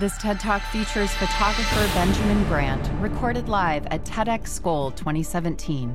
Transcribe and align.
This 0.00 0.18
TED 0.18 0.40
Talk 0.40 0.60
features 0.60 1.12
photographer 1.12 1.94
Benjamin 1.94 2.42
Grant, 2.48 2.90
recorded 3.00 3.48
live 3.48 3.86
at 3.92 4.04
TEDx 4.04 4.48
Seoul 4.48 4.90
2017. 4.90 5.94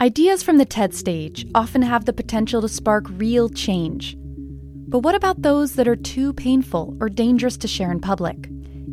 Ideas 0.00 0.42
from 0.42 0.56
the 0.56 0.64
TED 0.64 0.94
stage 0.94 1.46
often 1.54 1.82
have 1.82 2.06
the 2.06 2.14
potential 2.14 2.62
to 2.62 2.70
spark 2.70 3.04
real 3.10 3.50
change. 3.50 4.16
But 4.18 5.00
what 5.00 5.14
about 5.14 5.42
those 5.42 5.74
that 5.74 5.86
are 5.86 5.94
too 5.94 6.32
painful 6.32 6.96
or 7.00 7.10
dangerous 7.10 7.58
to 7.58 7.68
share 7.68 7.92
in 7.92 8.00
public? 8.00 8.48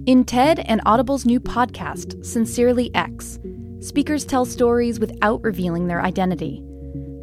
In 0.05 0.25
TED 0.25 0.59
and 0.59 0.81
Audible's 0.85 1.25
new 1.25 1.39
podcast, 1.39 2.25
Sincerely 2.25 2.93
X, 2.93 3.39
speakers 3.79 4.25
tell 4.25 4.43
stories 4.43 4.99
without 4.99 5.41
revealing 5.43 5.87
their 5.87 6.01
identity. 6.01 6.61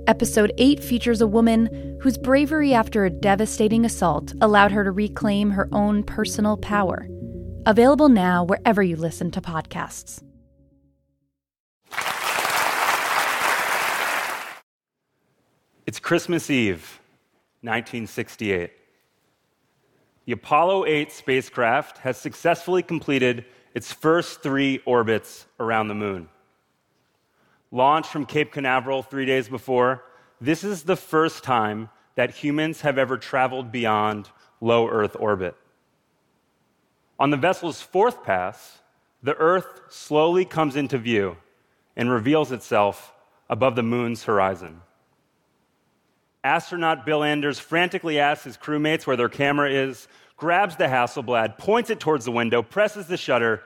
Episode 0.09 0.55
8 0.57 0.83
features 0.83 1.21
a 1.21 1.27
woman 1.27 1.99
whose 2.01 2.17
bravery 2.17 2.73
after 2.73 3.05
a 3.05 3.11
devastating 3.11 3.85
assault 3.85 4.33
allowed 4.41 4.73
her 4.73 4.83
to 4.83 4.91
reclaim 4.91 5.51
her 5.51 5.69
own 5.71 6.03
personal 6.03 6.57
power. 6.57 7.07
Available 7.67 8.09
now 8.09 8.43
wherever 8.43 8.83
you 8.83 8.97
listen 8.97 9.31
to 9.33 9.43
podcasts. 9.43 10.23
It's 15.87 16.01
Christmas 16.01 16.49
Eve, 16.49 17.01
1968. 17.61 18.71
The 20.25 20.33
Apollo 20.33 20.87
8 20.87 21.13
spacecraft 21.13 21.99
has 21.99 22.17
successfully 22.17 22.83
completed 22.83 23.45
its 23.75 23.93
first 23.93 24.43
three 24.43 24.81
orbits 24.87 25.45
around 25.61 25.89
the 25.89 25.95
moon 25.95 26.31
launched 27.71 28.11
from 28.11 28.27
Cape 28.27 28.53
Canaveral 28.53 29.03
three 29.03 29.27
days 29.27 29.49
before, 29.49 30.05
this 30.41 30.65
is 30.65 30.85
the 30.85 30.97
first 30.97 31.45
time 31.45 31.91
that 32.15 32.31
humans 32.31 32.81
have 32.81 32.99
ever 32.99 33.17
traveled 33.17 33.71
beyond 33.71 34.29
low 34.61 34.89
Earth 34.89 35.17
orbit. 35.19 35.57
On 37.19 37.31
the 37.31 37.37
vessel's 37.37 37.83
fourth 37.83 38.23
pass, 38.23 38.79
the 39.23 39.35
Earth 39.37 39.81
slowly 39.89 40.45
comes 40.45 40.77
into 40.77 40.99
view 40.99 41.37
and 41.97 42.11
reveals 42.11 42.53
itself 42.53 43.13
above 43.51 43.75
the 43.77 43.83
moon's 43.83 44.25
horizon. 44.25 44.81
Astronaut 46.45 47.05
Bill 47.05 47.25
Anders 47.25 47.59
frantically 47.59 48.21
asks 48.21 48.45
his 48.45 48.57
crewmates 48.57 49.07
where 49.07 49.17
their 49.17 49.29
camera 49.29 49.71
is, 49.71 50.07
grabs 50.37 50.77
the 50.77 50.85
Hasselblad, 50.85 51.59
points 51.59 51.91
it 51.91 51.99
towards 51.99 52.25
the 52.25 52.31
window, 52.31 52.63
presses 52.63 53.09
the 53.09 53.17
shutter, 53.17 53.63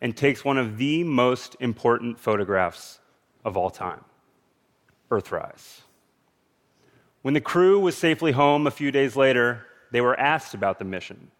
and 0.00 0.16
takes 0.16 0.44
one 0.44 0.56
of 0.56 0.78
the 0.78 1.04
most 1.04 1.56
important 1.60 2.18
photographs 2.18 3.00
of 3.46 3.56
all 3.56 3.70
time 3.70 4.04
Earthrise. 5.10 5.82
When 7.22 7.32
the 7.32 7.40
crew 7.40 7.78
was 7.78 7.96
safely 7.96 8.32
home 8.32 8.66
a 8.66 8.72
few 8.72 8.90
days 8.90 9.14
later, 9.14 9.64
they 9.92 10.00
were 10.00 10.18
asked 10.18 10.52
about 10.52 10.80
the 10.80 10.84
mission. 10.84 11.30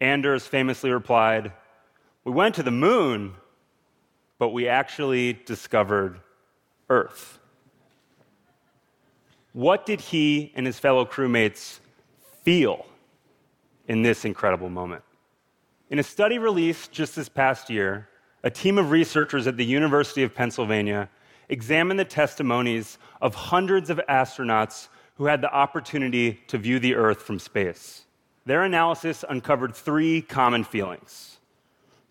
Anders 0.00 0.46
famously 0.46 0.90
replied, 0.90 1.52
We 2.24 2.32
went 2.32 2.54
to 2.54 2.62
the 2.62 2.70
moon, 2.70 3.34
but 4.38 4.48
we 4.48 4.68
actually 4.68 5.34
discovered 5.34 6.18
Earth. 6.88 7.38
What 9.52 9.84
did 9.84 10.00
he 10.00 10.52
and 10.54 10.64
his 10.64 10.78
fellow 10.78 11.04
crewmates 11.04 11.80
feel 12.42 12.86
in 13.86 14.02
this 14.02 14.24
incredible 14.24 14.70
moment? 14.70 15.02
In 15.90 15.98
a 15.98 16.02
study 16.02 16.38
released 16.38 16.90
just 16.90 17.16
this 17.16 17.28
past 17.28 17.68
year, 17.68 18.08
a 18.42 18.50
team 18.50 18.78
of 18.78 18.90
researchers 18.90 19.46
at 19.46 19.56
the 19.56 19.64
University 19.64 20.22
of 20.22 20.34
Pennsylvania 20.34 21.08
examined 21.48 21.98
the 21.98 22.04
testimonies 22.04 22.98
of 23.20 23.34
hundreds 23.34 23.90
of 23.90 24.00
astronauts 24.08 24.88
who 25.14 25.26
had 25.26 25.40
the 25.40 25.52
opportunity 25.52 26.40
to 26.48 26.58
view 26.58 26.78
the 26.78 26.94
Earth 26.94 27.22
from 27.22 27.38
space. 27.38 28.04
Their 28.44 28.62
analysis 28.62 29.24
uncovered 29.28 29.74
three 29.74 30.22
common 30.22 30.64
feelings. 30.64 31.38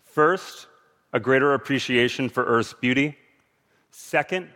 First, 0.04 0.66
a 1.12 1.20
greater 1.20 1.54
appreciation 1.54 2.28
for 2.28 2.44
Earth's 2.44 2.74
beauty. 2.74 3.16
Second, 3.90 4.48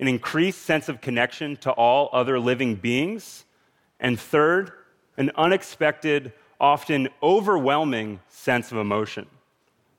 an 0.00 0.08
increased 0.08 0.62
sense 0.62 0.88
of 0.88 1.00
connection 1.00 1.56
to 1.58 1.70
all 1.72 2.08
other 2.12 2.40
living 2.40 2.74
beings. 2.74 3.44
And 4.00 4.18
third, 4.18 4.72
an 5.16 5.30
unexpected, 5.36 6.32
often 6.58 7.08
overwhelming 7.22 8.20
sense 8.28 8.72
of 8.72 8.78
emotion. 8.78 9.26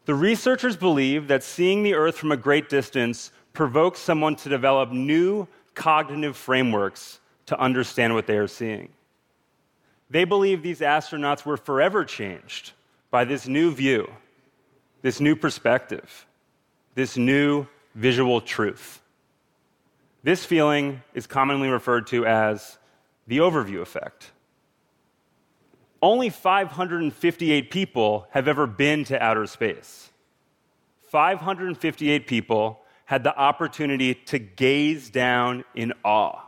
The 0.05 0.15
researchers 0.15 0.75
believe 0.75 1.27
that 1.27 1.43
seeing 1.43 1.83
the 1.83 1.93
Earth 1.93 2.17
from 2.17 2.31
a 2.31 2.37
great 2.37 2.69
distance 2.69 3.31
provokes 3.53 3.99
someone 3.99 4.35
to 4.37 4.49
develop 4.49 4.91
new 4.91 5.47
cognitive 5.75 6.35
frameworks 6.35 7.19
to 7.45 7.59
understand 7.59 8.13
what 8.13 8.27
they 8.27 8.37
are 8.37 8.47
seeing. 8.47 8.89
They 10.09 10.25
believe 10.25 10.61
these 10.61 10.79
astronauts 10.79 11.45
were 11.45 11.57
forever 11.57 12.03
changed 12.03 12.73
by 13.11 13.25
this 13.25 13.47
new 13.47 13.71
view, 13.71 14.11
this 15.01 15.19
new 15.19 15.35
perspective, 15.35 16.25
this 16.95 17.17
new 17.17 17.67
visual 17.95 18.41
truth. 18.41 19.01
This 20.23 20.45
feeling 20.45 21.01
is 21.13 21.27
commonly 21.27 21.69
referred 21.69 22.07
to 22.07 22.25
as 22.25 22.77
the 23.27 23.37
overview 23.37 23.81
effect. 23.81 24.31
Only 26.01 26.29
558 26.29 27.69
people 27.69 28.27
have 28.31 28.47
ever 28.47 28.65
been 28.65 29.03
to 29.05 29.21
outer 29.21 29.45
space. 29.45 30.09
558 31.07 32.25
people 32.25 32.79
had 33.05 33.23
the 33.23 33.37
opportunity 33.37 34.15
to 34.15 34.39
gaze 34.39 35.09
down 35.09 35.63
in 35.75 35.93
awe, 36.03 36.39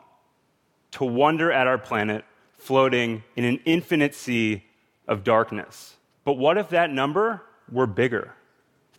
to 0.91 1.03
wonder 1.03 1.51
at 1.51 1.67
our 1.67 1.77
planet 1.77 2.25
floating 2.57 3.23
in 3.35 3.43
an 3.43 3.59
infinite 3.65 4.15
sea 4.15 4.63
of 5.07 5.23
darkness. 5.23 5.97
But 6.23 6.33
what 6.33 6.57
if 6.57 6.69
that 6.69 6.89
number 6.89 7.43
were 7.69 7.85
bigger? 7.85 8.33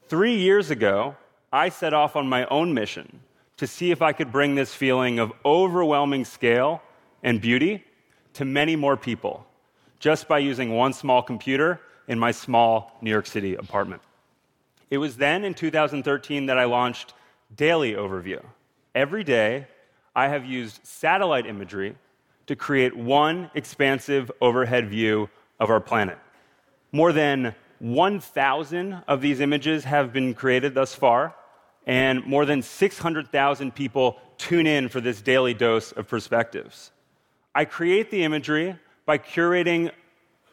Three 0.08 0.36
years 0.36 0.70
ago, 0.70 1.16
I 1.50 1.70
set 1.70 1.94
off 1.94 2.14
on 2.14 2.28
my 2.28 2.44
own 2.46 2.74
mission 2.74 3.20
to 3.56 3.66
see 3.66 3.90
if 3.90 4.02
I 4.02 4.12
could 4.12 4.30
bring 4.30 4.54
this 4.54 4.74
feeling 4.74 5.18
of 5.18 5.32
overwhelming 5.44 6.24
scale 6.24 6.82
and 7.22 7.40
beauty 7.40 7.82
to 8.34 8.44
many 8.44 8.76
more 8.76 8.96
people 8.96 9.46
just 10.04 10.28
by 10.28 10.38
using 10.38 10.70
one 10.70 10.92
small 10.92 11.22
computer 11.22 11.80
in 12.08 12.18
my 12.18 12.30
small 12.30 12.94
New 13.00 13.08
York 13.08 13.24
City 13.24 13.54
apartment. 13.54 14.02
It 14.90 14.98
was 14.98 15.16
then 15.16 15.44
in 15.44 15.54
2013 15.54 16.44
that 16.44 16.58
I 16.58 16.64
launched 16.64 17.14
Daily 17.56 17.94
Overview. 17.94 18.44
Every 18.94 19.24
day, 19.24 19.66
I 20.14 20.28
have 20.28 20.44
used 20.44 20.80
satellite 20.86 21.46
imagery 21.46 21.96
to 22.48 22.54
create 22.54 22.94
one 22.94 23.50
expansive 23.54 24.30
overhead 24.42 24.90
view 24.90 25.30
of 25.58 25.70
our 25.70 25.80
planet. 25.80 26.18
More 26.92 27.14
than 27.14 27.54
1,000 27.78 29.04
of 29.08 29.22
these 29.22 29.40
images 29.40 29.84
have 29.84 30.12
been 30.12 30.34
created 30.34 30.74
thus 30.74 30.94
far, 30.94 31.34
and 31.86 32.22
more 32.26 32.44
than 32.44 32.60
600,000 32.60 33.74
people 33.74 34.18
tune 34.36 34.66
in 34.66 34.90
for 34.90 35.00
this 35.00 35.22
daily 35.22 35.54
dose 35.54 35.92
of 35.92 36.06
perspectives. 36.08 36.90
I 37.54 37.64
create 37.64 38.10
the 38.10 38.22
imagery 38.22 38.76
by 39.06 39.18
curating 39.18 39.90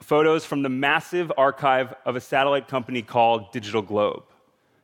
photos 0.02 0.46
from 0.46 0.62
the 0.62 0.70
massive 0.70 1.32
archive 1.38 1.94
of 2.06 2.16
a 2.16 2.22
satellite 2.22 2.68
company 2.68 3.02
called 3.02 3.52
Digital 3.52 3.82
Globe. 3.82 4.24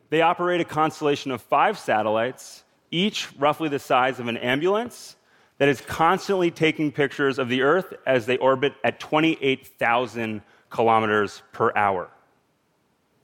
They 0.09 0.21
operate 0.21 0.61
a 0.61 0.65
constellation 0.65 1.31
of 1.31 1.41
five 1.41 1.77
satellites, 1.77 2.63
each 2.91 3.27
roughly 3.37 3.67
the 3.67 3.79
size 3.79 4.19
of 4.19 4.27
an 4.27 4.37
ambulance, 4.37 5.15
that 5.57 5.67
is 5.67 5.81
constantly 5.81 6.51
taking 6.51 6.91
pictures 6.91 7.39
of 7.39 7.49
the 7.49 7.61
Earth 7.61 7.93
as 8.05 8.25
they 8.25 8.37
orbit 8.37 8.73
at 8.83 8.99
28,000 8.99 10.41
kilometers 10.69 11.41
per 11.51 11.75
hour. 11.75 12.09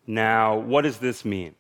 Now, 0.07 0.57
what 0.57 0.81
does 0.81 0.97
this 0.97 1.23
mean? 1.23 1.55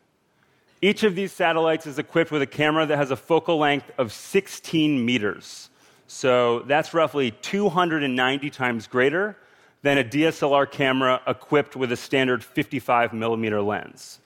Each 0.81 1.03
of 1.03 1.15
these 1.15 1.31
satellites 1.31 1.87
is 1.87 1.99
equipped 1.99 2.31
with 2.31 2.41
a 2.41 2.47
camera 2.47 2.85
that 2.85 2.97
has 2.97 3.11
a 3.11 3.15
focal 3.15 3.57
length 3.57 3.89
of 3.97 4.11
16 4.11 5.05
meters. 5.05 5.69
So 6.13 6.59
that's 6.67 6.93
roughly 6.93 7.31
290 7.31 8.51
times 8.51 8.85
greater 8.85 9.35
than 9.81 9.97
a 9.97 10.03
DSLR 10.03 10.69
camera 10.69 11.19
equipped 11.25 11.75
with 11.75 11.91
a 11.91 11.97
standard 11.97 12.43
55 12.43 13.13
millimeter 13.13 13.63
lens. 13.63 14.19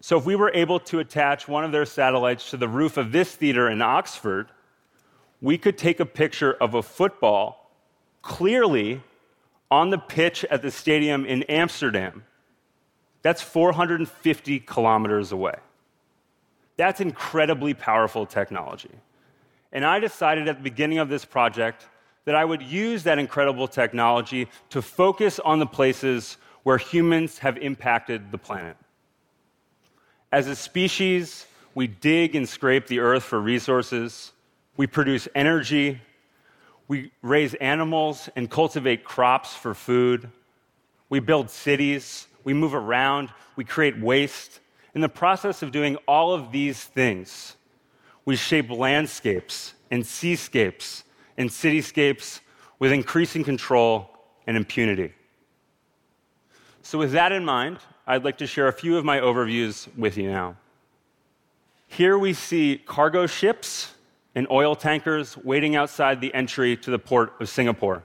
So 0.00 0.18
if 0.18 0.26
we 0.26 0.34
were 0.34 0.50
able 0.52 0.80
to 0.80 0.98
attach 0.98 1.46
one 1.46 1.62
of 1.62 1.70
their 1.70 1.86
satellites 1.86 2.50
to 2.50 2.56
the 2.56 2.66
roof 2.66 2.96
of 2.96 3.12
this 3.12 3.32
theater 3.32 3.70
in 3.70 3.80
Oxford, 3.80 4.48
we 5.40 5.56
could 5.56 5.78
take 5.78 6.00
a 6.00 6.04
picture 6.04 6.52
of 6.54 6.74
a 6.74 6.82
football 6.82 7.70
clearly 8.20 9.00
on 9.70 9.90
the 9.90 9.98
pitch 9.98 10.44
at 10.50 10.62
the 10.62 10.70
stadium 10.72 11.24
in 11.26 11.44
Amsterdam. 11.44 12.24
That's 13.22 13.40
450 13.40 14.58
kilometers 14.58 15.30
away. 15.30 15.54
That's 16.76 17.00
incredibly 17.00 17.72
powerful 17.72 18.26
technology. 18.26 18.90
And 19.74 19.84
I 19.84 19.98
decided 19.98 20.48
at 20.48 20.56
the 20.56 20.62
beginning 20.62 20.98
of 20.98 21.08
this 21.08 21.24
project 21.24 21.86
that 22.24 22.36
I 22.36 22.44
would 22.44 22.62
use 22.62 23.02
that 23.02 23.18
incredible 23.18 23.68
technology 23.68 24.48
to 24.70 24.80
focus 24.80 25.40
on 25.40 25.58
the 25.58 25.66
places 25.66 26.38
where 26.62 26.78
humans 26.78 27.38
have 27.38 27.58
impacted 27.58 28.30
the 28.30 28.38
planet. 28.38 28.76
As 30.32 30.46
a 30.46 30.56
species, 30.56 31.46
we 31.74 31.88
dig 31.88 32.34
and 32.36 32.48
scrape 32.48 32.86
the 32.86 33.00
earth 33.00 33.24
for 33.24 33.40
resources, 33.40 34.32
we 34.76 34.86
produce 34.86 35.28
energy, 35.34 36.00
we 36.88 37.10
raise 37.22 37.54
animals 37.54 38.28
and 38.36 38.50
cultivate 38.50 39.04
crops 39.04 39.54
for 39.54 39.74
food, 39.74 40.30
we 41.08 41.20
build 41.20 41.50
cities, 41.50 42.26
we 42.44 42.54
move 42.54 42.74
around, 42.74 43.30
we 43.56 43.64
create 43.64 43.98
waste. 44.00 44.60
In 44.94 45.00
the 45.00 45.08
process 45.08 45.62
of 45.62 45.72
doing 45.72 45.96
all 46.06 46.32
of 46.32 46.52
these 46.52 46.82
things, 46.82 47.56
we 48.24 48.36
shape 48.36 48.70
landscapes 48.70 49.74
and 49.90 50.06
seascapes 50.06 51.04
and 51.36 51.50
cityscapes 51.50 52.40
with 52.78 52.92
increasing 52.92 53.44
control 53.44 54.10
and 54.46 54.56
impunity. 54.56 55.12
So, 56.82 56.98
with 56.98 57.12
that 57.12 57.32
in 57.32 57.44
mind, 57.44 57.78
I'd 58.06 58.24
like 58.24 58.38
to 58.38 58.46
share 58.46 58.68
a 58.68 58.72
few 58.72 58.98
of 58.98 59.04
my 59.04 59.20
overviews 59.20 59.88
with 59.96 60.16
you 60.16 60.30
now. 60.30 60.56
Here 61.88 62.18
we 62.18 62.32
see 62.32 62.82
cargo 62.84 63.26
ships 63.26 63.94
and 64.34 64.46
oil 64.50 64.74
tankers 64.74 65.36
waiting 65.38 65.76
outside 65.76 66.20
the 66.20 66.34
entry 66.34 66.76
to 66.78 66.90
the 66.90 66.98
port 66.98 67.34
of 67.40 67.48
Singapore. 67.48 68.02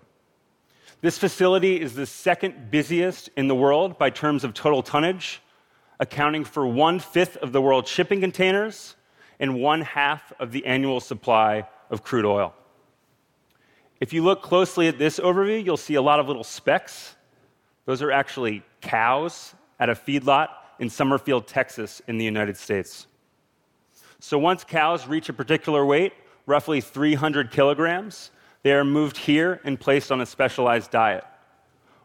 This 1.02 1.18
facility 1.18 1.80
is 1.80 1.96
the 1.96 2.06
second 2.06 2.72
busiest 2.72 3.30
in 3.36 3.48
the 3.48 3.56
world 3.56 3.98
by 3.98 4.10
terms 4.10 4.44
of 4.44 4.54
total 4.54 4.84
tonnage, 4.84 5.42
accounting 6.00 6.44
for 6.44 6.68
one 6.68 7.00
fifth 7.00 7.38
of 7.38 7.52
the 7.52 7.62
world's 7.62 7.90
shipping 7.90 8.22
containers 8.22 8.96
and 9.40 9.56
one 9.56 9.82
half 9.82 10.34
of 10.40 10.52
the 10.52 10.66
annual 10.66 11.00
supply 11.00 11.68
of 11.90 12.04
crude 12.04 12.26
oil. 12.26 12.54
If 14.00 14.14
you 14.14 14.24
look 14.24 14.42
closely 14.42 14.88
at 14.88 14.98
this 14.98 15.20
overview, 15.20 15.64
you'll 15.64 15.78
see 15.78 15.96
a 15.96 16.02
lot 16.02 16.20
of 16.20 16.28
little 16.28 16.44
specks. 16.44 17.16
Those 17.86 18.02
are 18.02 18.12
actually 18.12 18.64
cows 18.82 19.54
at 19.80 19.90
a 19.90 19.96
feedlot 19.96 20.50
in 20.80 20.90
Summerfield, 20.90 21.48
Texas, 21.48 22.02
in 22.08 22.18
the 22.18 22.26
United 22.26 22.56
States. 22.56 23.08
So 24.20 24.38
once 24.38 24.64
cows 24.64 25.08
reach 25.08 25.30
a 25.30 25.34
particular 25.34 25.86
weight, 25.86 26.14
roughly 26.46 26.82
300 26.82 27.52
kilograms, 27.52 28.32
they 28.64 28.74
are 28.74 28.84
moved 28.84 29.18
here 29.18 29.62
and 29.64 29.80
placed 29.80 30.12
on 30.12 30.22
a 30.22 30.26
specialized 30.26 30.92
diet. 30.92 31.24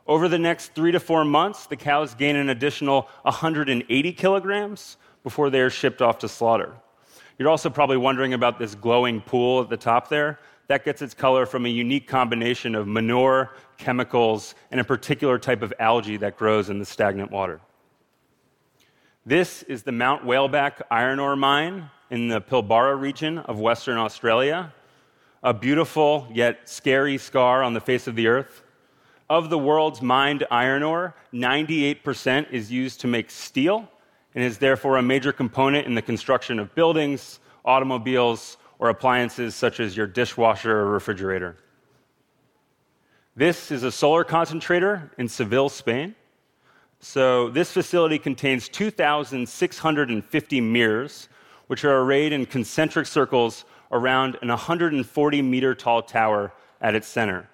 Over 0.07 0.29
the 0.29 0.39
next 0.39 0.75
three 0.75 0.93
to 0.93 1.01
four 1.01 1.25
months, 1.25 1.67
the 1.67 1.77
cows 1.77 2.15
gain 2.15 2.37
an 2.37 2.49
additional 2.51 3.09
180 3.23 4.13
kilograms 4.13 4.97
before 5.23 5.51
they 5.51 5.61
are 5.61 5.71
shipped 5.71 6.03
off 6.03 6.19
to 6.19 6.29
slaughter. 6.29 6.75
You're 7.39 7.49
also 7.49 7.69
probably 7.69 7.97
wondering 7.97 8.33
about 8.33 8.59
this 8.59 8.75
glowing 8.77 9.21
pool 9.21 9.61
at 9.61 9.69
the 9.69 9.77
top 9.77 10.09
there. 10.09 10.39
That 10.69 10.85
gets 10.85 11.03
its 11.03 11.15
color 11.15 11.47
from 11.47 11.67
a 11.67 11.69
unique 11.69 12.07
combination 12.07 12.75
of 12.75 12.87
manure, 12.87 13.55
chemicals, 13.77 14.55
and 14.71 14.81
a 14.81 14.85
particular 14.85 15.39
type 15.39 15.63
of 15.63 15.73
algae 15.79 16.17
that 16.19 16.37
grows 16.37 16.71
in 16.71 16.79
the 16.79 16.85
stagnant 16.85 17.31
water. 17.31 17.61
This 19.27 19.63
is 19.65 19.83
the 19.83 19.93
Mount 19.93 20.25
Whaleback 20.25 20.81
iron 20.91 21.19
ore 21.19 21.35
mine 21.35 21.91
in 22.11 22.29
the 22.29 22.41
Pilbara 22.41 22.99
region 22.99 23.39
of 23.39 23.59
Western 23.59 23.99
Australia, 23.99 24.73
a 25.43 25.53
beautiful 25.53 26.29
yet 26.33 26.69
scary 26.69 27.19
scar 27.19 27.63
on 27.63 27.75
the 27.75 27.81
face 27.81 28.07
of 28.07 28.15
the 28.15 28.29
earth. 28.29 28.63
Of 29.29 29.51
the 29.51 29.59
world's 29.59 30.01
mined 30.01 30.47
iron 30.51 30.83
ore, 30.83 31.15
98% 31.33 32.53
is 32.53 32.71
used 32.71 33.01
to 33.01 33.07
make 33.07 33.31
steel 33.31 33.89
and 34.35 34.45
is 34.45 34.59
therefore 34.59 34.97
a 34.97 35.03
major 35.03 35.33
component 35.33 35.87
in 35.87 35.95
the 35.95 36.03
construction 36.03 36.59
of 36.59 36.75
buildings, 36.75 37.41
automobiles, 37.65 38.57
or 38.79 38.89
appliances 38.89 39.55
such 39.55 39.81
as 39.81 39.97
your 39.97 40.07
dishwasher 40.07 40.81
or 40.81 40.91
refrigerator. 40.91 41.57
This 43.37 43.71
is 43.71 43.83
a 43.83 43.93
solar 43.93 44.25
concentrator 44.25 45.11
in 45.19 45.29
Seville, 45.29 45.69
Spain. 45.69 46.15
So, 47.01 47.51
this 47.51 47.73
facility 47.73 48.19
contains 48.19 48.69
2,650 48.69 50.61
mirrors, 50.61 51.29
which 51.67 51.85
are 51.85 52.01
arrayed 52.01 52.33
in 52.33 52.47
concentric 52.47 53.07
circles 53.07 53.65
around 53.93 54.39
an 54.43 54.49
140 54.49 55.43
meter 55.43 55.75
tall 55.75 56.03
tower 56.03 56.53
at 56.81 56.95
its 56.95 57.07
center. 57.07 57.49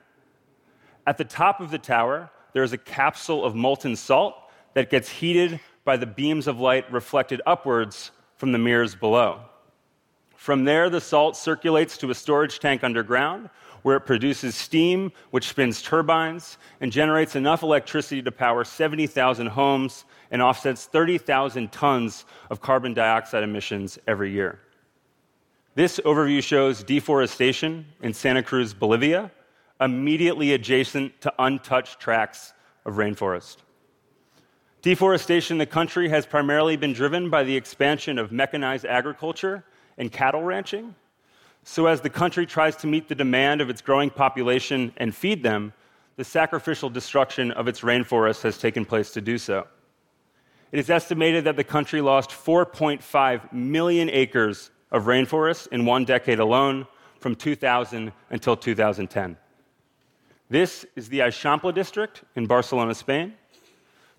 At 1.06 1.18
the 1.18 1.24
top 1.24 1.60
of 1.60 1.70
the 1.70 1.78
tower, 1.78 2.30
there 2.52 2.62
is 2.62 2.72
a 2.72 2.78
capsule 2.78 3.44
of 3.44 3.54
molten 3.54 3.96
salt 3.96 4.36
that 4.74 4.90
gets 4.90 5.08
heated 5.08 5.60
by 5.84 5.96
the 5.96 6.06
beams 6.06 6.46
of 6.46 6.60
light 6.60 6.90
reflected 6.92 7.40
upwards 7.46 8.10
from 8.36 8.52
the 8.52 8.58
mirrors 8.58 8.94
below. 8.94 9.40
From 10.36 10.64
there, 10.64 10.88
the 10.88 11.00
salt 11.00 11.36
circulates 11.36 11.98
to 11.98 12.10
a 12.10 12.14
storage 12.14 12.60
tank 12.60 12.82
underground 12.82 13.50
where 13.82 13.96
it 13.96 14.06
produces 14.06 14.54
steam, 14.54 15.12
which 15.30 15.48
spins 15.48 15.82
turbines 15.82 16.58
and 16.80 16.92
generates 16.92 17.36
enough 17.36 17.62
electricity 17.62 18.22
to 18.22 18.32
power 18.32 18.64
70,000 18.64 19.46
homes 19.48 20.04
and 20.30 20.40
offsets 20.42 20.86
30,000 20.86 21.72
tons 21.72 22.24
of 22.50 22.60
carbon 22.60 22.94
dioxide 22.94 23.42
emissions 23.42 23.98
every 24.06 24.32
year. 24.32 24.60
This 25.74 26.00
overview 26.00 26.42
shows 26.42 26.82
deforestation 26.82 27.86
in 28.02 28.12
Santa 28.12 28.42
Cruz, 28.42 28.74
Bolivia, 28.74 29.30
immediately 29.80 30.52
adjacent 30.52 31.20
to 31.22 31.32
untouched 31.38 32.00
tracts 32.00 32.52
of 32.84 32.94
rainforest. 32.94 33.58
Deforestation 34.82 35.56
in 35.56 35.58
the 35.58 35.66
country 35.66 36.08
has 36.08 36.24
primarily 36.24 36.76
been 36.76 36.94
driven 36.94 37.28
by 37.28 37.44
the 37.44 37.54
expansion 37.54 38.18
of 38.18 38.32
mechanized 38.32 38.86
agriculture 38.86 39.62
and 39.98 40.10
cattle 40.10 40.42
ranching. 40.42 40.94
So, 41.64 41.86
as 41.86 42.00
the 42.00 42.08
country 42.08 42.46
tries 42.46 42.76
to 42.76 42.86
meet 42.86 43.06
the 43.06 43.14
demand 43.14 43.60
of 43.60 43.68
its 43.68 43.82
growing 43.82 44.08
population 44.08 44.94
and 44.96 45.14
feed 45.14 45.42
them, 45.42 45.74
the 46.16 46.24
sacrificial 46.24 46.88
destruction 46.88 47.50
of 47.52 47.68
its 47.68 47.80
rainforest 47.80 48.42
has 48.42 48.56
taken 48.56 48.86
place 48.86 49.10
to 49.10 49.20
do 49.20 49.36
so. 49.36 49.66
It 50.72 50.78
is 50.78 50.88
estimated 50.88 51.44
that 51.44 51.56
the 51.56 51.64
country 51.64 52.00
lost 52.00 52.30
4.5 52.30 53.52
million 53.52 54.08
acres 54.08 54.70
of 54.90 55.04
rainforest 55.04 55.68
in 55.72 55.84
one 55.84 56.06
decade 56.06 56.38
alone 56.38 56.86
from 57.18 57.34
2000 57.34 58.12
until 58.30 58.56
2010. 58.56 59.36
This 60.48 60.86
is 60.96 61.10
the 61.10 61.20
Eixample 61.20 61.74
district 61.74 62.24
in 62.34 62.46
Barcelona, 62.46 62.94
Spain. 62.94 63.34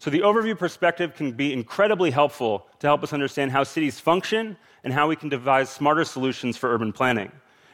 So, 0.02 0.10
the 0.10 0.22
overview 0.22 0.58
perspective 0.58 1.14
can 1.14 1.32
be 1.32 1.54
incredibly 1.54 2.10
helpful 2.10 2.66
to 2.80 2.88
help 2.88 3.04
us 3.04 3.14
understand 3.14 3.52
how 3.52 3.64
cities 3.64 4.00
function 4.00 4.58
and 4.84 4.92
how 4.92 5.08
we 5.08 5.16
can 5.16 5.30
devise 5.30 5.70
smarter 5.70 6.04
solutions 6.06 6.58
for 6.58 6.74
urban 6.74 6.92
planning. 6.92 7.32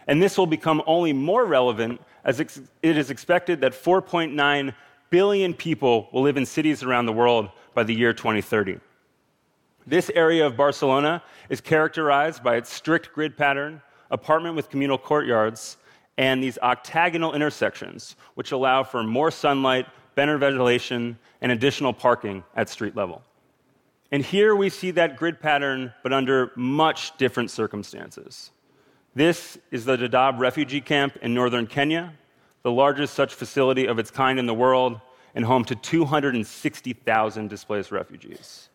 And 0.08 0.22
this 0.22 0.38
will 0.38 0.46
become 0.46 0.84
only 0.86 1.14
more 1.14 1.46
relevant 1.46 2.02
as 2.26 2.42
it 2.42 2.60
is 2.82 3.12
expected 3.12 3.62
that 3.62 3.72
4.9 3.72 4.76
billion 5.10 5.54
people 5.54 6.10
will 6.12 6.22
live 6.22 6.36
in 6.36 6.46
cities 6.46 6.84
around 6.84 7.06
the 7.06 7.14
world 7.14 7.48
by 7.74 7.84
the 7.84 7.96
year 7.96 8.12
2030. 8.12 8.78
This 9.86 10.12
area 10.14 10.46
of 10.46 10.58
Barcelona 10.58 11.24
is 11.48 11.62
characterized 11.62 12.44
by 12.44 12.58
its 12.58 12.74
strict 12.74 13.14
grid 13.14 13.38
pattern, 13.38 13.82
apartment 14.12 14.58
with 14.58 14.70
communal 14.70 14.98
courtyards, 14.98 15.78
and 16.18 16.44
these 16.44 16.58
octagonal 16.58 17.34
intersections, 17.34 18.18
which 18.36 18.52
allow 18.52 18.84
for 18.84 19.02
more 19.02 19.32
sunlight, 19.32 19.86
better 20.18 20.40
ventilation, 20.40 21.16
and 21.42 21.52
additional 21.52 21.94
parking 21.94 22.44
at 22.56 22.68
street 22.68 22.96
level. 22.96 23.22
And 24.12 24.26
here 24.26 24.56
we 24.56 24.70
see 24.70 24.90
that 24.92 25.16
grid 25.16 25.40
pattern, 25.40 25.94
but 26.02 26.12
under 26.12 26.52
much 26.56 27.16
different 27.18 27.52
circumstances. 27.52 28.50
This 29.14 29.60
is 29.70 29.86
the 29.86 29.96
Dadaab 29.96 30.40
refugee 30.40 30.82
camp 30.82 31.18
in 31.22 31.36
northern 31.36 31.68
Kenya, 31.68 32.14
the 32.64 32.72
largest 32.72 33.14
such 33.14 33.36
facility 33.36 33.86
of 33.86 34.00
its 34.00 34.10
kind 34.10 34.40
in 34.40 34.48
the 34.48 34.56
world, 34.56 35.00
and 35.36 35.46
home 35.46 35.64
to 35.66 35.76
260,000 35.76 37.48
displaced 37.48 37.92
refugees. 37.92 38.70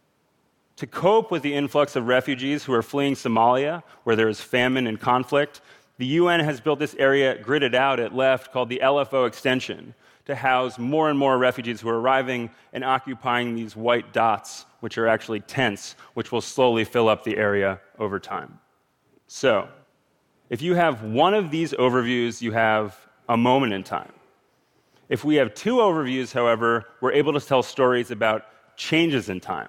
To 0.76 0.86
cope 0.86 1.32
with 1.32 1.42
the 1.42 1.54
influx 1.54 1.96
of 1.96 2.06
refugees 2.06 2.62
who 2.62 2.72
are 2.72 2.82
fleeing 2.82 3.14
Somalia, 3.14 3.82
where 4.04 4.14
there 4.14 4.28
is 4.28 4.40
famine 4.40 4.86
and 4.86 5.00
conflict, 5.00 5.60
the 5.98 6.06
UN 6.06 6.38
has 6.38 6.60
built 6.60 6.78
this 6.78 6.94
area 7.00 7.36
gridded 7.42 7.74
out 7.74 7.98
at 7.98 8.14
left 8.14 8.52
called 8.52 8.68
the 8.68 8.80
LFO 8.80 9.26
extension, 9.26 9.94
to 10.26 10.34
house 10.34 10.78
more 10.78 11.10
and 11.10 11.18
more 11.18 11.36
refugees 11.36 11.80
who 11.80 11.88
are 11.88 12.00
arriving 12.00 12.50
and 12.72 12.84
occupying 12.84 13.54
these 13.54 13.74
white 13.74 14.12
dots, 14.12 14.66
which 14.80 14.98
are 14.98 15.08
actually 15.08 15.40
tents, 15.40 15.96
which 16.14 16.30
will 16.30 16.40
slowly 16.40 16.84
fill 16.84 17.08
up 17.08 17.24
the 17.24 17.36
area 17.36 17.80
over 17.98 18.18
time. 18.18 18.58
So, 19.26 19.68
if 20.48 20.60
you 20.62 20.74
have 20.74 21.02
one 21.02 21.34
of 21.34 21.50
these 21.50 21.72
overviews, 21.72 22.42
you 22.42 22.52
have 22.52 22.96
a 23.28 23.36
moment 23.36 23.72
in 23.72 23.82
time. 23.82 24.12
If 25.08 25.24
we 25.24 25.36
have 25.36 25.54
two 25.54 25.76
overviews, 25.76 26.32
however, 26.32 26.86
we're 27.00 27.12
able 27.12 27.32
to 27.32 27.40
tell 27.40 27.62
stories 27.62 28.10
about 28.10 28.46
changes 28.76 29.28
in 29.28 29.40
time. 29.40 29.68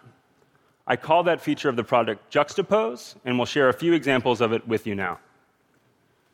I 0.85 0.97
call 0.97 1.23
that 1.23 1.41
feature 1.41 1.69
of 1.69 1.75
the 1.75 1.83
product 1.83 2.31
Juxtapose, 2.33 3.15
and 3.25 3.37
we'll 3.37 3.45
share 3.45 3.69
a 3.69 3.73
few 3.73 3.93
examples 3.93 4.41
of 4.41 4.51
it 4.51 4.67
with 4.67 4.85
you 4.85 4.95
now. 4.95 5.19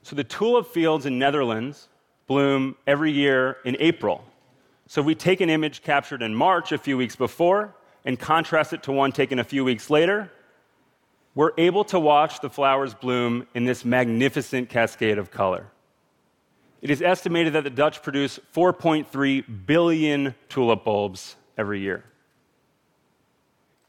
So, 0.01 0.15
the 0.15 0.23
tulip 0.23 0.67
fields 0.67 1.05
in 1.05 1.19
Netherlands 1.19 1.89
bloom 2.29 2.75
every 2.87 3.11
year 3.11 3.57
in 3.65 3.75
April. 3.79 4.23
So 4.87 5.01
we 5.01 5.15
take 5.15 5.41
an 5.41 5.49
image 5.49 5.81
captured 5.81 6.21
in 6.21 6.33
March, 6.33 6.71
a 6.71 6.77
few 6.77 6.95
weeks 6.95 7.15
before, 7.15 7.75
and 8.05 8.17
contrast 8.17 8.71
it 8.71 8.83
to 8.83 8.91
one 8.91 9.11
taken 9.11 9.39
a 9.39 9.43
few 9.43 9.65
weeks 9.65 9.89
later. 9.89 10.31
We're 11.35 11.51
able 11.57 11.83
to 11.85 11.99
watch 11.99 12.39
the 12.39 12.49
flowers 12.49 12.93
bloom 12.93 13.47
in 13.55 13.65
this 13.65 13.83
magnificent 13.83 14.69
cascade 14.69 15.17
of 15.17 15.31
color. 15.31 15.65
It 16.81 16.91
is 16.91 17.01
estimated 17.01 17.53
that 17.53 17.63
the 17.63 17.69
Dutch 17.71 18.01
produce 18.03 18.39
4.3 18.55 19.65
billion 19.65 20.35
tulip 20.49 20.83
bulbs 20.83 21.35
every 21.57 21.81
year. 21.81 22.03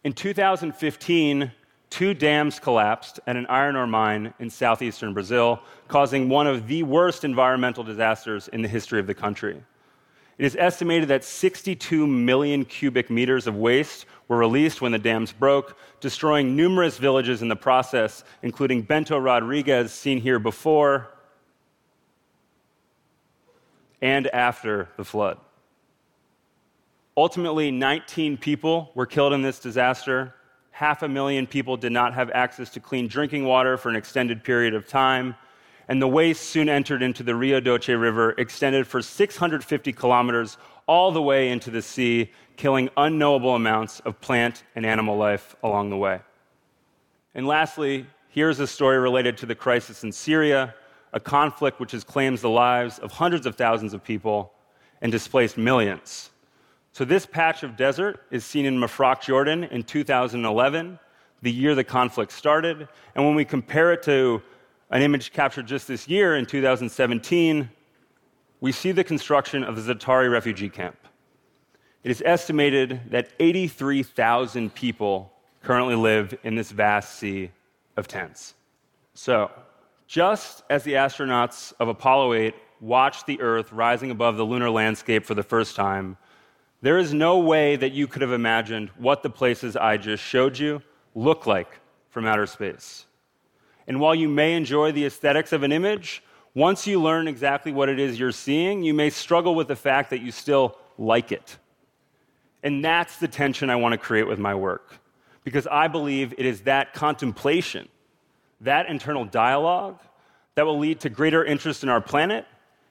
In 0.03 0.15
2015, 0.15 1.53
two 1.91 2.15
dams 2.15 2.59
collapsed 2.59 3.21
at 3.27 3.37
an 3.37 3.47
iron 3.47 3.77
ore 3.77 3.87
mine 3.87 4.33
in 4.39 4.49
southeastern 4.49 5.13
Brazil, 5.13 5.61
causing 5.89 6.29
one 6.29 6.47
of 6.47 6.67
the 6.67 6.83
worst 6.85 7.25
environmental 7.25 7.85
disasters 7.85 8.49
in 8.49 8.63
the 8.63 8.69
history 8.69 9.01
of 9.01 9.07
the 9.07 9.15
country. 9.15 9.63
It 10.39 10.47
is 10.47 10.57
estimated 10.57 11.09
that 11.09 11.23
62 11.23 12.07
million 12.07 12.65
cubic 12.65 13.11
meters 13.11 13.47
of 13.47 13.57
waste 13.57 14.07
were 14.29 14.39
released 14.39 14.81
when 14.81 14.93
the 14.93 14.99
dams 14.99 15.33
broke, 15.33 15.77
destroying 16.01 16.57
numerous 16.57 16.97
villages 16.97 17.43
in 17.43 17.49
the 17.49 17.57
process, 17.57 18.25
including 18.43 18.81
Bento 18.81 19.19
Rodrigues, 19.19 19.93
seen 19.93 20.19
here 20.19 20.39
before, 20.39 21.11
and 24.01 24.29
after 24.29 24.89
the 24.97 25.05
flood. 25.05 25.37
Ultimately, 27.17 27.71
19 27.71 28.39
people 28.39 28.93
were 28.95 29.05
killed 29.05 29.35
in 29.35 29.43
this 29.43 29.59
disaster. 29.59 30.35
Half 30.81 31.03
a 31.03 31.09
million 31.09 31.47
people 31.47 31.77
did 31.77 31.93
not 31.93 32.15
have 32.15 32.31
access 32.31 32.71
to 32.71 32.81
clean 32.81 33.07
drinking 33.07 33.45
water 33.45 33.77
for 33.77 33.91
an 33.91 33.97
extended 33.97 34.43
period 34.43 34.73
of 34.73 34.89
time. 34.89 35.35
And 35.89 36.01
the 36.01 36.09
waste 36.09 36.41
soon 36.41 36.71
entered 36.71 37.03
into 37.03 37.23
the 37.23 37.35
Rio 37.35 37.61
Doce 37.61 37.89
River, 37.89 38.31
extended 38.39 38.87
for 38.87 39.03
650 39.03 39.93
kilometers 39.93 40.57
all 40.87 41.13
the 41.13 41.21
way 41.21 41.51
into 41.51 41.71
the 41.71 41.83
sea, 41.83 42.31
killing 42.57 42.89
unknowable 42.97 43.55
amounts 43.55 44.01
of 44.07 44.23
plant 44.23 44.65
and 44.75 44.87
animal 44.87 45.19
life 45.19 45.55
along 45.63 45.91
the 45.91 45.99
way. 45.99 46.21
And 47.35 47.47
lastly, 47.47 48.07
here's 48.31 48.59
a 48.59 48.67
story 48.67 48.97
related 48.97 49.37
to 49.37 49.45
the 49.45 49.55
crisis 49.55 50.03
in 50.03 50.11
Syria, 50.11 50.75
a 51.13 51.21
conflict 51.21 51.79
which 51.79 51.93
has 51.93 52.05
claimed 52.05 52.39
the 52.39 52.49
lives 52.49 52.99
of 53.01 53.13
hundreds 53.13 53.45
of 53.45 53.55
thousands 53.55 53.93
of 53.93 54.03
people 54.03 54.55
and 55.03 55.13
displaced 55.13 55.59
millions. 55.59 56.31
So, 57.01 57.07
this 57.07 57.25
patch 57.25 57.63
of 57.63 57.79
desert 57.79 58.21
is 58.31 58.45
seen 58.45 58.67
in 58.67 58.77
Mafraq, 58.77 59.23
Jordan 59.23 59.65
in 59.65 59.85
2011, 59.85 60.99
the 61.41 61.51
year 61.51 61.75
the 61.75 61.83
conflict 61.83 62.31
started. 62.31 62.87
And 63.15 63.25
when 63.25 63.35
we 63.35 63.47
compare 63.47 63.95
it 63.95 64.03
to 64.03 64.43
an 64.91 65.01
image 65.01 65.33
captured 65.33 65.67
just 65.67 65.89
this 65.89 66.07
year 66.09 66.37
in 66.37 66.45
2017, 66.45 67.71
we 68.61 68.71
see 68.71 68.93
the 68.93 69.03
construction 69.03 69.65
of 69.65 69.83
the 69.83 69.95
Zaatari 69.95 70.31
refugee 70.31 70.69
camp. 70.69 70.99
It 72.05 72.11
is 72.11 72.23
estimated 72.23 73.01
that 73.09 73.31
83,000 73.41 74.75
people 74.75 75.33
currently 75.63 75.95
live 75.95 76.39
in 76.45 76.55
this 76.55 76.71
vast 76.71 77.19
sea 77.19 77.51
of 77.97 78.09
tents. 78.09 78.53
So, 79.15 79.51
just 80.07 80.65
as 80.69 80.85
the 80.85 80.93
astronauts 80.93 81.73
of 81.81 81.89
Apollo 81.89 82.35
8 82.35 82.55
watched 82.83 83.25
the 83.25 83.41
Earth 83.41 83.73
rising 83.73 84.11
above 84.11 84.37
the 84.37 84.45
lunar 84.45 84.69
landscape 84.69 85.25
for 85.25 85.35
the 85.35 85.43
first 85.43 85.75
time, 85.77 86.19
there 86.83 86.99
is 86.99 87.13
no 87.13 87.39
way 87.39 87.77
that 87.77 87.93
you 87.93 88.07
could 88.07 88.23
have 88.23 88.33
imagined 88.33 88.91
what 88.97 89.23
the 89.23 89.31
places 89.31 89.77
I 89.77 89.97
just 89.97 90.23
showed 90.23 90.59
you 90.59 90.83
look 91.15 91.47
like 91.47 91.81
from 92.09 92.27
outer 92.27 92.47
space. 92.47 93.07
And 93.87 94.01
while 94.01 94.15
you 94.15 94.29
may 94.29 94.55
enjoy 94.55 94.93
the 94.93 95.07
aesthetics 95.07 95.53
of 95.53 95.63
an 95.63 95.73
image, 95.73 96.23
once 96.55 96.87
you 96.87 97.01
learn 97.01 97.29
exactly 97.29 97.73
what 97.73 97.89
it 97.89 97.99
is 97.99 98.19
you're 98.19 98.33
seeing, 98.33 98.83
you 98.83 98.95
may 98.95 99.11
struggle 99.11 99.55
with 99.55 99.69
the 99.69 99.77
fact 99.77 100.11
that 100.11 100.21
you 100.21 100.33
still 100.33 100.77
like 100.99 101.33
it. 101.33 101.59
And 102.63 102.85
that's 102.85 103.19
the 103.19 103.29
tension 103.29 103.71
I 103.71 103.77
want 103.77 103.93
to 103.93 103.99
create 103.99 104.27
with 104.27 104.39
my 104.39 104.55
work. 104.55 104.99
Because 105.45 105.67
I 105.67 105.89
believe 105.89 106.35
it 106.37 106.47
is 106.47 106.63
that 106.63 106.93
contemplation 106.93 107.89
that 108.61 108.87
internal 108.87 109.25
dialogue 109.25 109.99
that 110.55 110.67
will 110.67 110.79
lead 110.79 111.01
to 111.01 111.09
greater 111.09 111.45
interest 111.45 111.83
in 111.83 111.89
our 111.89 112.01
planet 112.01 112.47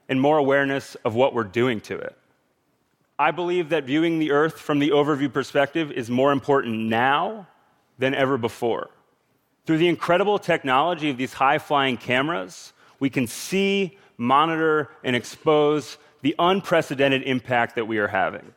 and 0.07 0.19
more 0.19 0.37
awareness 0.37 0.95
of 1.05 1.13
what 1.13 1.33
we're 1.33 1.43
doing 1.43 1.79
to 1.81 1.95
it. 1.95 2.17
I 3.19 3.31
believe 3.31 3.69
that 3.69 3.83
viewing 3.83 4.17
the 4.17 4.31
Earth 4.31 4.57
from 4.57 4.79
the 4.79 4.91
overview 4.91 5.31
perspective 5.31 5.91
is 5.91 6.09
more 6.09 6.31
important 6.31 6.87
now 6.87 7.47
than 7.97 8.15
ever 8.15 8.37
before. 8.37 8.89
Through 9.65 9.79
the 9.79 9.89
incredible 9.89 10.39
technology 10.39 11.09
of 11.09 11.17
these 11.17 11.33
high 11.33 11.59
flying 11.59 11.97
cameras, 11.97 12.71
we 12.99 13.09
can 13.09 13.27
see, 13.27 13.97
monitor, 14.17 14.89
and 15.03 15.15
expose 15.15 15.97
the 16.21 16.33
unprecedented 16.39 17.23
impact 17.23 17.75
that 17.75 17.85
we 17.85 17.97
are 17.97 18.07
having. 18.07 18.53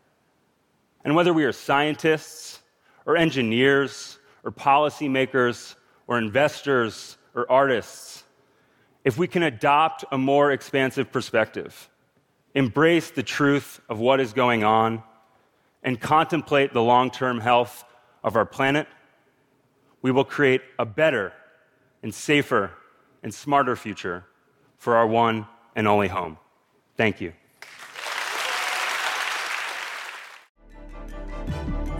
And 1.05 1.17
whether 1.17 1.33
we 1.33 1.45
are 1.45 1.53
scientists, 1.53 2.61
or 3.05 3.17
engineers, 3.17 4.21
or 4.45 4.53
policymakers, 4.53 5.75
or 6.07 6.19
investors 6.19 7.19
or 7.35 7.51
artists 7.51 8.23
if 9.05 9.19
we 9.19 9.27
can 9.27 9.43
adopt 9.43 10.05
a 10.13 10.19
more 10.19 10.53
expansive 10.53 11.11
perspective, 11.11 11.89
embrace 12.55 13.11
the 13.11 13.23
truth 13.23 13.81
of 13.89 13.99
what 13.99 14.21
is 14.21 14.33
going 14.33 14.65
on, 14.65 15.03
and 15.83 16.01
contemplate 16.01 16.73
the 16.73 16.83
long 16.83 17.11
term 17.11 17.41
health 17.41 17.85
of 18.23 18.37
our 18.37 18.47
planet, 18.47 18.87
we 20.01 20.11
will 20.11 20.25
create 20.25 20.63
a 20.79 20.85
better 20.85 21.33
and 22.03 22.15
safer 22.15 22.73
and 23.23 23.33
smarter 23.33 23.77
future 23.77 24.25
for 24.79 24.97
our 24.97 25.07
one 25.07 25.47
and 25.75 25.87
only 25.87 26.09
home. 26.09 26.39
Thank 26.97 27.21
you. 27.21 27.33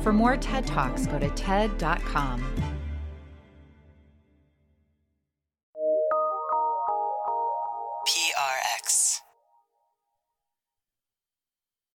For 0.03 0.13
more 0.13 0.37
TED 0.37 0.67
Talks, 0.67 1.07
go 1.07 1.19
to 1.19 1.31
TED.com. 1.31 2.72